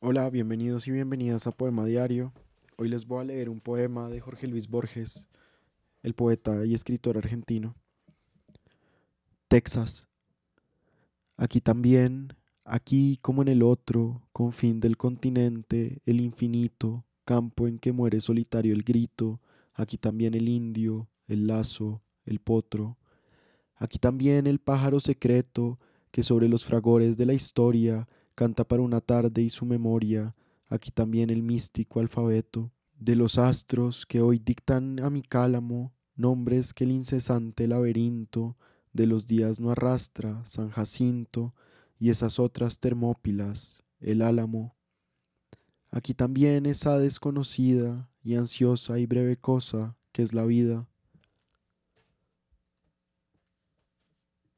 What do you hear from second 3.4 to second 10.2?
un poema de Jorge Luis Borges, el poeta y escritor argentino. Texas.